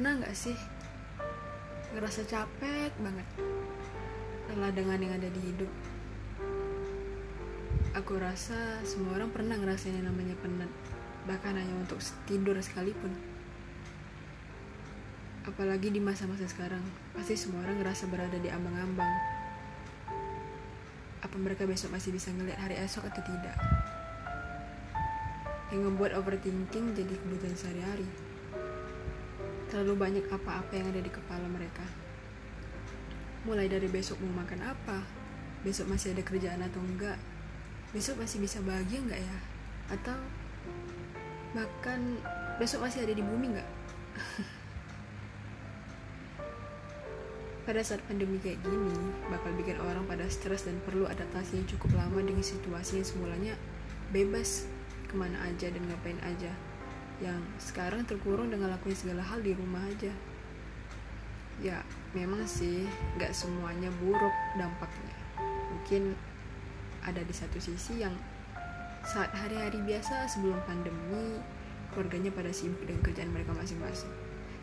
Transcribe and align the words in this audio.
Pernah 0.00 0.16
nggak 0.16 0.32
sih 0.32 0.56
ngerasa 1.92 2.24
capek 2.24 2.88
banget 3.04 3.28
lelah 4.48 4.72
dengan 4.72 4.96
yang 4.96 5.12
ada 5.12 5.28
di 5.28 5.40
hidup? 5.44 5.68
Aku 8.00 8.16
rasa 8.16 8.80
semua 8.80 9.20
orang 9.20 9.28
pernah 9.28 9.60
ngerasain 9.60 9.92
yang 9.92 10.08
namanya 10.08 10.32
penat, 10.40 10.72
bahkan 11.28 11.52
hanya 11.52 11.76
untuk 11.76 12.00
tidur 12.24 12.56
sekalipun. 12.64 13.12
Apalagi 15.44 15.92
di 15.92 16.00
masa-masa 16.00 16.48
sekarang, 16.48 16.80
pasti 17.12 17.36
semua 17.36 17.60
orang 17.68 17.84
ngerasa 17.84 18.08
berada 18.08 18.40
di 18.40 18.48
ambang-ambang. 18.48 19.14
Apa 21.20 21.36
mereka 21.36 21.68
besok 21.68 21.92
masih 21.92 22.16
bisa 22.16 22.32
ngeliat 22.32 22.56
hari 22.56 22.80
esok 22.80 23.04
atau 23.04 23.20
tidak? 23.20 23.52
Yang 25.68 25.92
membuat 25.92 26.16
overthinking 26.16 26.96
jadi 26.96 27.12
kebutuhan 27.20 27.52
sehari-hari. 27.52 28.29
Terlalu 29.70 29.94
banyak 29.94 30.26
apa-apa 30.26 30.74
yang 30.74 30.90
ada 30.90 30.98
di 30.98 31.06
kepala 31.06 31.46
mereka. 31.46 31.86
Mulai 33.46 33.70
dari 33.70 33.86
besok 33.86 34.18
mau 34.18 34.42
makan 34.42 34.66
apa, 34.66 34.98
besok 35.62 35.86
masih 35.86 36.10
ada 36.10 36.26
kerjaan 36.26 36.58
atau 36.58 36.82
enggak, 36.82 37.14
besok 37.94 38.18
masih 38.18 38.42
bisa 38.42 38.58
bahagia 38.66 38.98
enggak 38.98 39.22
ya? 39.22 39.38
Atau 39.94 40.18
bahkan 41.54 42.18
besok 42.58 42.82
masih 42.82 43.06
ada 43.06 43.14
di 43.14 43.22
bumi 43.22 43.54
enggak? 43.54 43.70
pada 47.70 47.86
saat 47.86 48.02
pandemi 48.10 48.42
kayak 48.42 48.58
gini, 48.66 48.90
bakal 49.30 49.54
bikin 49.54 49.78
orang 49.78 50.02
pada 50.10 50.26
stres 50.26 50.66
dan 50.66 50.74
perlu 50.82 51.06
adaptasi 51.06 51.62
yang 51.62 51.68
cukup 51.70 51.94
lama 51.94 52.18
dengan 52.18 52.42
situasi 52.42 52.98
yang 52.98 53.06
semulanya 53.06 53.54
bebas 54.10 54.66
ke 55.06 55.14
mana 55.14 55.38
aja 55.46 55.70
dan 55.70 55.82
ngapain 55.86 56.18
aja 56.26 56.50
yang 57.20 57.40
sekarang 57.60 58.08
terkurung 58.08 58.48
dengan 58.48 58.72
lakuin 58.72 58.96
segala 58.96 59.20
hal 59.20 59.44
di 59.44 59.52
rumah 59.52 59.84
aja. 59.84 60.12
Ya 61.60 61.84
memang 62.16 62.48
sih 62.48 62.88
gak 63.20 63.36
semuanya 63.36 63.92
buruk 64.00 64.32
dampaknya. 64.56 65.16
Mungkin 65.70 66.16
ada 67.04 67.20
di 67.20 67.34
satu 67.36 67.60
sisi 67.60 68.00
yang 68.00 68.16
saat 69.04 69.32
hari-hari 69.36 69.80
biasa 69.84 70.28
sebelum 70.28 70.60
pandemi 70.64 71.40
keluarganya 71.92 72.32
pada 72.32 72.52
sibuk 72.52 72.80
dengan 72.88 73.04
kerjaan 73.04 73.32
mereka 73.32 73.52
masing-masing. 73.52 74.12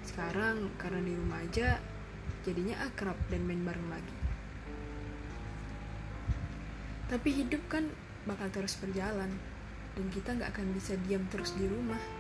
Sekarang 0.02 0.74
karena 0.82 1.02
di 1.06 1.14
rumah 1.14 1.42
aja 1.46 1.78
jadinya 2.42 2.82
akrab 2.82 3.18
dan 3.30 3.46
main 3.46 3.62
bareng 3.62 3.90
lagi. 3.94 4.18
Tapi 7.08 7.30
hidup 7.32 7.62
kan 7.70 7.88
bakal 8.26 8.50
terus 8.52 8.76
berjalan 8.82 9.32
dan 9.96 10.06
kita 10.12 10.36
nggak 10.36 10.52
akan 10.54 10.76
bisa 10.76 11.00
diam 11.08 11.24
terus 11.32 11.56
di 11.56 11.66
rumah 11.66 12.17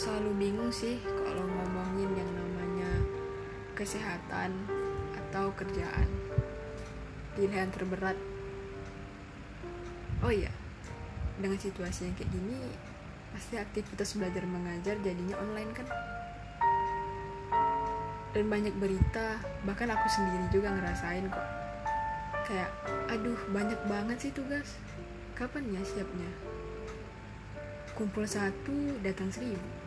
selalu 0.00 0.32
bingung 0.40 0.72
sih 0.72 0.96
kalau 1.04 1.44
ngomongin 1.44 2.08
yang 2.16 2.30
namanya 2.32 2.88
kesehatan 3.76 4.48
atau 5.12 5.52
kerjaan. 5.52 6.08
Pilihan 7.36 7.68
terberat. 7.68 8.16
Oh 10.24 10.32
iya 10.32 10.48
dengan 11.36 11.60
situasi 11.60 12.08
yang 12.08 12.16
kayak 12.16 12.32
gini 12.32 12.60
pasti 13.32 13.60
aktivitas 13.60 14.16
belajar 14.16 14.44
mengajar 14.48 14.96
jadinya 15.04 15.36
online 15.36 15.72
kan? 15.76 15.84
Dan 18.32 18.48
banyak 18.48 18.72
berita 18.80 19.36
bahkan 19.68 19.92
aku 19.92 20.08
sendiri 20.08 20.48
juga 20.48 20.72
ngerasain 20.80 21.28
kok. 21.28 21.48
Kayak 22.48 22.72
aduh 23.12 23.40
banyak 23.52 23.80
banget 23.84 24.16
sih 24.16 24.32
tugas. 24.32 24.80
Kapan 25.36 25.76
ya 25.76 25.84
siapnya? 25.84 26.30
Kumpul 27.92 28.24
satu 28.24 28.96
datang 29.04 29.28
seribu 29.28 29.80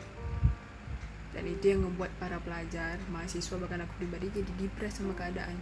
dan 1.44 1.52
itu 1.60 1.76
yang 1.76 1.84
membuat 1.84 2.08
para 2.24 2.40
pelajar 2.40 2.96
mahasiswa 3.12 3.60
bahkan 3.60 3.84
aku 3.84 4.00
pribadi 4.00 4.32
jadi 4.32 4.48
depres 4.56 4.96
sama 4.96 5.12
keadaan. 5.12 5.60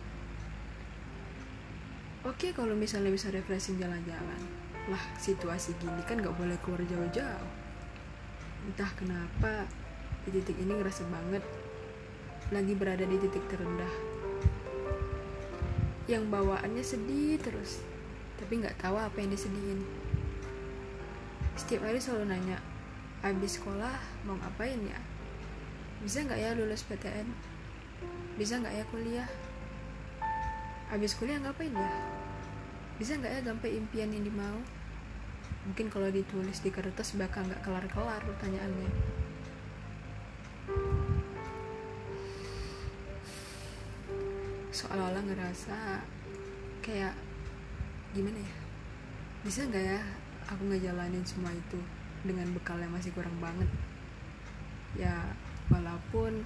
Oke 2.21 2.53
kalau 2.53 2.77
misalnya 2.77 3.09
bisa 3.09 3.33
refreshing 3.33 3.81
jalan-jalan. 3.81 4.41
Lah 4.93 5.01
situasi 5.17 5.73
gini 5.81 6.05
kan 6.05 6.21
gak 6.21 6.37
boleh 6.37 6.53
keluar 6.61 6.85
jauh-jauh. 6.85 7.51
Entah 8.69 8.93
kenapa 8.93 9.65
di 10.29 10.37
titik 10.37 10.61
ini 10.61 10.69
ngerasa 10.69 11.01
banget 11.09 11.41
lagi 12.53 12.77
berada 12.77 13.01
di 13.01 13.17
titik 13.17 13.41
terendah. 13.49 13.89
Yang 16.05 16.29
bawaannya 16.29 16.85
sedih 16.85 17.41
terus 17.41 17.81
tapi 18.37 18.61
nggak 18.61 18.77
tahu 18.77 19.01
apa 19.01 19.17
yang 19.17 19.33
disedihin. 19.33 19.81
Setiap 21.57 21.89
hari 21.89 21.97
selalu 21.97 22.29
nanya 22.29 22.61
habis 23.25 23.57
sekolah 23.57 23.97
mau 24.29 24.37
ngapain 24.37 24.77
ya 24.85 24.97
bisa 26.01 26.25
nggak 26.25 26.41
ya 26.41 26.57
lulus 26.57 26.81
PTN 26.85 27.29
bisa 28.41 28.57
nggak 28.57 28.73
ya 28.73 28.83
kuliah? 28.89 29.29
Habis 30.89 31.13
kuliah 31.13 31.39
ngapain 31.39 31.69
ya? 31.69 31.91
Bisa 32.97 33.13
nggak 33.19 33.37
ya 33.37 33.41
sampai 33.45 33.77
impian 33.77 34.09
yang 34.09 34.25
dimau? 34.25 34.57
Mungkin 35.67 35.93
kalau 35.93 36.09
ditulis 36.09 36.57
di 36.63 36.73
kertas 36.73 37.13
bakal 37.19 37.45
nggak 37.45 37.61
kelar-kelar 37.61 38.17
pertanyaannya. 38.23 38.89
Seolah-olah 44.73 45.21
ngerasa 45.21 46.01
kayak 46.81 47.13
gimana 48.15 48.41
ya? 48.41 48.55
Bisa 49.45 49.69
nggak 49.69 49.85
ya 49.85 50.01
aku 50.49 50.65
ngejalanin 50.65 51.21
semua 51.27 51.53
itu 51.53 51.77
dengan 52.25 52.49
bekal 52.57 52.81
yang 52.81 52.89
masih 52.89 53.13
kurang 53.13 53.37
banget? 53.37 53.69
Ya 54.97 55.13
walaupun 55.71 56.43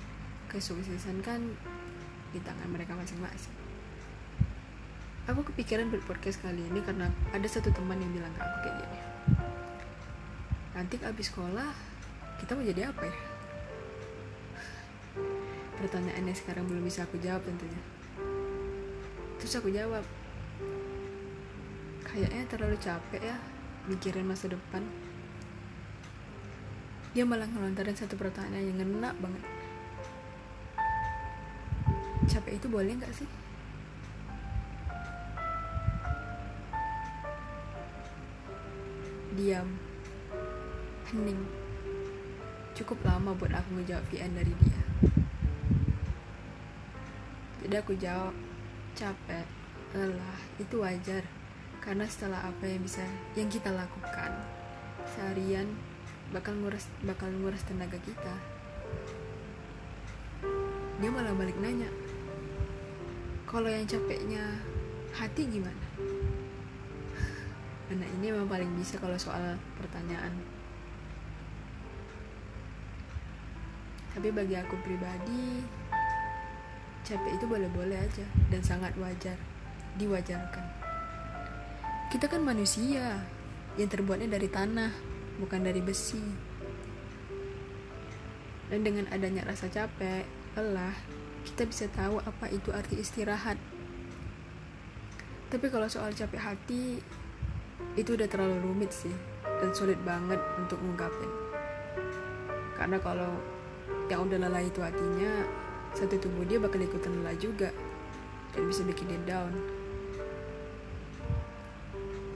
kesuksesan 0.47 1.19
kan 1.25 1.41
di 2.31 2.39
tangan 2.39 2.69
mereka 2.69 2.93
masing-masing. 2.93 3.51
Aku 5.25 5.41
kepikiran 5.41 5.89
buat 5.89 6.05
podcast 6.05 6.37
kali 6.45 6.61
ini 6.61 6.85
karena 6.85 7.09
ada 7.33 7.47
satu 7.49 7.73
teman 7.73 7.97
yang 7.97 8.13
bilang 8.13 8.29
ke 8.37 8.41
aku 8.45 8.57
kayak 8.61 8.75
gini. 8.77 8.99
Nanti 10.77 10.95
abis 11.01 11.33
sekolah 11.33 11.73
kita 12.37 12.53
mau 12.53 12.61
jadi 12.61 12.93
apa 12.93 13.01
ya? 13.09 13.15
Pertanyaannya 15.81 16.35
sekarang 16.37 16.69
belum 16.69 16.85
bisa 16.85 17.09
aku 17.09 17.17
jawab 17.17 17.41
tentunya. 17.41 17.81
Terus 19.41 19.53
aku 19.57 19.73
jawab 19.73 20.05
kayaknya 22.05 22.45
terlalu 22.45 22.77
capek 22.77 23.33
ya 23.33 23.37
mikirin 23.89 24.29
masa 24.29 24.45
depan 24.47 24.85
dia 27.15 27.23
malah 27.23 27.47
ngelontarin 27.47 27.95
satu 27.95 28.19
pertanyaan 28.19 28.75
yang 28.75 28.75
ngena 28.75 29.15
banget. 29.23 29.39
Capek 32.27 32.59
itu 32.59 32.67
boleh 32.67 32.91
nggak 32.91 33.15
sih? 33.15 33.29
Diam. 39.39 39.79
Hening. 41.07 41.39
Cukup 42.75 42.99
lama 43.07 43.31
buat 43.31 43.55
aku 43.55 43.79
ngejawab 43.79 44.03
VN 44.11 44.35
dari 44.35 44.51
dia. 44.59 44.83
Jadi 47.63 47.75
aku 47.79 47.95
jawab 47.95 48.35
capek 48.91 49.47
lelah 49.95 50.39
itu 50.59 50.83
wajar. 50.83 51.23
Karena 51.79 52.03
setelah 52.11 52.43
apa 52.43 52.67
yang 52.67 52.83
bisa 52.83 53.07
yang 53.39 53.47
kita 53.47 53.71
lakukan 53.71 54.35
seharian 55.15 55.94
bakal 56.33 56.57
nguras 56.57 56.87
bakal 57.05 57.29
nguras 57.29 57.61
tenaga 57.67 57.99
kita. 58.01 58.33
Dia 61.01 61.09
malah 61.11 61.35
balik 61.35 61.59
nanya 61.59 61.91
kalau 63.45 63.69
yang 63.69 63.85
capeknya 63.85 64.43
hati 65.13 65.45
gimana? 65.47 65.85
Nah 67.95 68.09
ini 68.17 68.33
memang 68.33 68.49
paling 68.49 68.73
bisa 68.75 68.97
kalau 68.97 69.13
soal 69.13 69.61
pertanyaan. 69.77 70.33
Tapi 74.09 74.33
bagi 74.33 74.57
aku 74.57 74.73
pribadi 74.81 75.61
capek 77.05 77.37
itu 77.37 77.45
boleh-boleh 77.45 77.95
aja 78.01 78.25
dan 78.49 78.61
sangat 78.65 78.91
wajar 78.97 79.37
diwajarkan. 80.01 80.65
Kita 82.09 82.25
kan 82.25 82.41
manusia 82.41 83.21
yang 83.77 83.89
terbuatnya 83.91 84.33
dari 84.33 84.49
tanah, 84.49 84.91
bukan 85.39 85.65
dari 85.65 85.81
besi. 85.83 86.21
Dan 88.71 88.81
dengan 88.81 89.05
adanya 89.13 89.45
rasa 89.45 89.69
capek, 89.69 90.25
lelah, 90.57 90.95
kita 91.45 91.69
bisa 91.69 91.85
tahu 91.93 92.17
apa 92.23 92.49
itu 92.49 92.73
arti 92.73 92.97
istirahat. 92.97 93.59
Tapi 95.53 95.65
kalau 95.69 95.85
soal 95.85 96.11
capek 96.17 96.41
hati, 96.41 96.99
itu 97.93 98.09
udah 98.17 98.25
terlalu 98.25 98.65
rumit 98.65 98.89
sih, 98.89 99.13
dan 99.61 99.69
sulit 99.71 100.01
banget 100.01 100.41
untuk 100.57 100.81
ngungkapin. 100.81 101.31
Karena 102.75 102.97
kalau 102.99 103.37
yang 104.09 104.25
udah 104.25 104.41
lelah 104.41 104.63
itu 104.65 104.81
hatinya, 104.81 105.45
satu 105.93 106.17
tubuh 106.17 106.43
dia 106.49 106.57
bakal 106.57 106.81
ikutan 106.81 107.21
lelah 107.21 107.37
juga, 107.37 107.69
dan 108.51 108.65
bisa 108.65 108.81
bikin 108.81 109.13
dia 109.13 109.21
down 109.23 109.74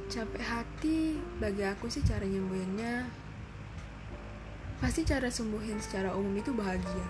capek 0.10 0.42
hati 0.42 1.22
bagi 1.38 1.62
aku 1.62 1.86
sih 1.86 2.02
cara 2.02 2.26
nyembuhinnya 2.26 3.06
pasti 4.82 5.06
cara 5.06 5.30
sembuhin 5.30 5.78
secara 5.78 6.18
umum 6.18 6.34
itu 6.34 6.50
bahagia. 6.50 7.08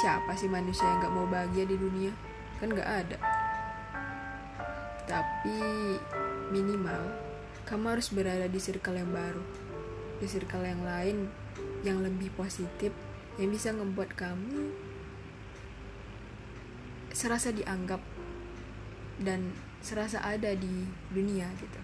Siapa 0.00 0.32
sih 0.32 0.48
manusia 0.48 0.88
yang 0.88 1.04
gak 1.04 1.12
mau 1.12 1.28
bahagia 1.28 1.68
di 1.68 1.76
dunia? 1.76 2.08
Kan 2.56 2.72
gak 2.72 2.88
ada. 2.88 3.18
Tapi 5.04 5.60
minimal 6.48 7.20
kamu 7.68 7.84
harus 7.92 8.08
berada 8.08 8.48
di 8.48 8.56
circle 8.56 8.96
yang 8.96 9.12
baru 9.12 9.44
di 10.24 10.26
circle 10.30 10.64
yang 10.64 10.80
lain 10.88 11.28
yang 11.84 12.00
lebih 12.00 12.32
positif 12.32 12.96
yang 13.36 13.52
bisa 13.52 13.76
membuat 13.76 14.14
kamu 14.16 14.72
serasa 17.12 17.52
dianggap 17.52 18.00
dan 19.20 19.52
serasa 19.84 20.24
ada 20.24 20.56
di 20.56 20.88
dunia 21.12 21.44
gitu. 21.60 21.80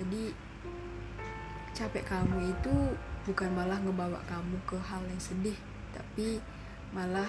Jadi 0.00 0.32
capek 1.76 2.04
kamu 2.08 2.48
itu 2.48 2.74
bukan 3.28 3.52
malah 3.52 3.76
ngebawa 3.76 4.24
kamu 4.24 4.56
ke 4.64 4.80
hal 4.80 5.04
yang 5.04 5.20
sedih 5.20 5.56
tapi 5.92 6.40
malah 6.96 7.28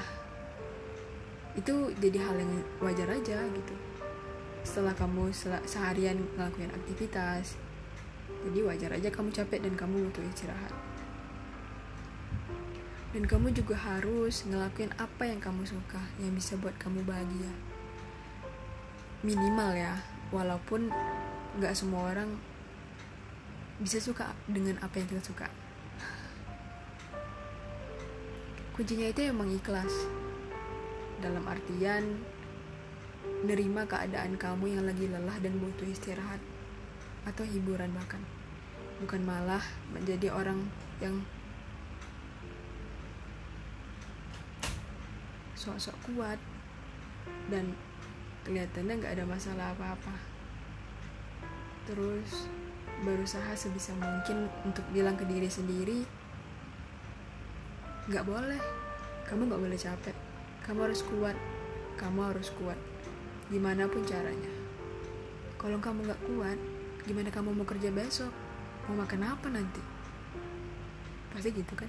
itu 1.54 1.92
jadi 2.00 2.18
hal 2.24 2.40
yang 2.40 2.52
wajar 2.80 3.12
aja 3.12 3.44
gitu. 3.52 3.76
Setelah 4.64 4.96
kamu 4.96 5.36
seharian 5.68 6.24
ngelakuin 6.40 6.72
aktivitas 6.72 7.60
jadi 8.44 8.60
wajar 8.68 8.92
aja 8.96 9.08
kamu 9.12 9.32
capek 9.32 9.60
dan 9.64 9.76
kamu 9.76 10.08
butuh 10.08 10.24
istirahat. 10.28 10.74
Dan 13.14 13.30
kamu 13.30 13.54
juga 13.54 13.78
harus 13.78 14.42
ngelakuin 14.50 14.90
apa 14.98 15.30
yang 15.30 15.38
kamu 15.38 15.64
suka 15.64 16.02
yang 16.18 16.34
bisa 16.34 16.58
buat 16.58 16.74
kamu 16.82 17.06
bahagia. 17.06 17.54
Minimal 19.22 19.72
ya 19.78 20.13
walaupun 20.34 20.90
nggak 21.62 21.78
semua 21.78 22.10
orang 22.10 22.34
bisa 23.78 24.02
suka 24.02 24.34
dengan 24.50 24.82
apa 24.82 24.98
yang 24.98 25.08
kita 25.08 25.22
suka. 25.22 25.48
Kuncinya 28.74 29.06
itu 29.06 29.30
emang 29.30 29.54
ikhlas. 29.54 29.94
Dalam 31.22 31.46
artian 31.46 32.26
nerima 33.46 33.86
keadaan 33.86 34.36
kamu 34.36 34.74
yang 34.74 34.84
lagi 34.90 35.06
lelah 35.06 35.38
dan 35.40 35.62
butuh 35.62 35.86
istirahat 35.86 36.42
atau 37.30 37.46
hiburan 37.46 37.94
bahkan. 37.94 38.20
Bukan 38.98 39.22
malah 39.22 39.62
menjadi 39.94 40.34
orang 40.34 40.66
yang 40.98 41.22
sok-sok 45.54 45.96
kuat 46.10 46.40
dan 47.48 47.72
kelihatannya 48.44 48.94
nggak 49.00 49.14
ada 49.16 49.26
masalah 49.26 49.72
apa-apa. 49.72 50.16
Terus 51.88 52.48
berusaha 53.04 53.52
sebisa 53.56 53.92
mungkin 54.00 54.48
untuk 54.64 54.84
bilang 54.92 55.16
ke 55.20 55.24
diri 55.28 55.48
sendiri 55.48 56.04
nggak 58.12 58.28
boleh. 58.28 58.60
Kamu 59.24 59.48
nggak 59.48 59.64
boleh 59.64 59.80
capek. 59.80 60.16
Kamu 60.68 60.80
harus 60.84 61.02
kuat. 61.08 61.38
Kamu 61.96 62.20
harus 62.20 62.52
kuat. 62.60 62.80
Gimana 63.48 63.88
pun 63.88 64.04
caranya. 64.04 64.52
Kalau 65.56 65.80
kamu 65.80 66.04
nggak 66.04 66.24
kuat 66.28 66.60
gimana 67.04 67.28
kamu 67.32 67.52
mau 67.56 67.68
kerja 67.68 67.92
besok? 67.92 68.32
Mau 68.88 69.00
makan 69.00 69.24
apa 69.24 69.48
nanti? 69.48 69.80
Pasti 71.32 71.52
gitu 71.56 71.76
kan? 71.76 71.88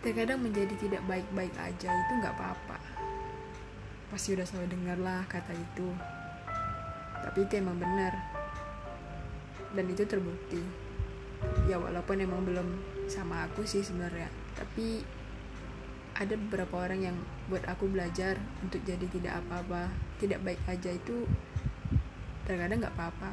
Terkadang 0.00 0.40
menjadi 0.40 0.72
tidak 0.80 1.04
baik-baik 1.04 1.52
aja 1.60 1.88
itu 1.92 2.12
nggak 2.18 2.34
apa-apa 2.34 2.91
pasti 4.12 4.36
udah 4.36 4.44
selalu 4.44 4.76
dengar 4.76 5.00
lah 5.00 5.24
kata 5.24 5.56
itu. 5.56 5.88
Tapi 7.24 7.48
itu 7.48 7.52
emang 7.56 7.80
benar. 7.80 8.12
Dan 9.72 9.88
itu 9.88 10.04
terbukti. 10.04 10.60
Ya 11.64 11.80
walaupun 11.80 12.20
emang 12.20 12.44
belum 12.44 12.68
sama 13.08 13.48
aku 13.48 13.64
sih 13.64 13.80
sebenarnya. 13.80 14.28
Tapi 14.52 15.00
ada 16.12 16.36
beberapa 16.36 16.84
orang 16.84 17.00
yang 17.08 17.16
buat 17.48 17.64
aku 17.64 17.88
belajar 17.88 18.36
untuk 18.60 18.84
jadi 18.84 19.08
tidak 19.08 19.40
apa-apa 19.40 19.88
tidak 20.20 20.44
baik 20.44 20.60
aja 20.68 20.92
itu 20.92 21.24
terkadang 22.44 22.84
nggak 22.84 22.94
apa-apa. 22.94 23.32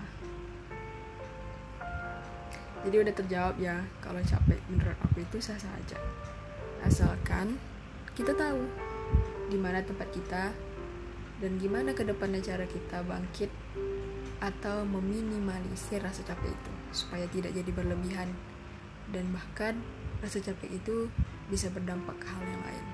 Jadi 2.87 2.95
udah 2.95 3.13
terjawab 3.13 3.55
ya 3.59 3.83
kalau 3.99 4.23
capek 4.23 4.57
menurut 4.71 4.95
aku 5.03 5.21
itu 5.21 5.37
sah 5.43 5.59
sah 5.59 5.69
aja. 5.75 5.99
Asalkan 6.81 7.59
kita 8.15 8.31
tahu 8.31 8.63
di 9.51 9.57
mana 9.59 9.83
tempat 9.83 10.07
kita 10.15 10.55
dan 11.39 11.55
gimana 11.55 11.95
ke 11.95 12.03
depannya 12.03 12.43
cara 12.43 12.67
kita 12.67 13.03
bangkit 13.07 13.51
atau 14.39 14.87
meminimalisir 14.87 15.99
rasa 15.99 16.23
capek 16.23 16.51
itu 16.51 16.71
supaya 16.91 17.27
tidak 17.31 17.51
jadi 17.55 17.71
berlebihan. 17.71 18.31
Dan 19.09 19.33
bahkan 19.33 19.79
rasa 20.21 20.43
capek 20.43 20.79
itu 20.79 21.07
bisa 21.49 21.71
berdampak 21.71 22.15
ke 22.21 22.27
hal 22.27 22.43
yang 22.45 22.63
lain 22.63 22.85